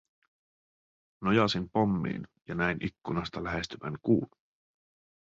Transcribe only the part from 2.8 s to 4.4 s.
ikkunasta lähestyvän kuun.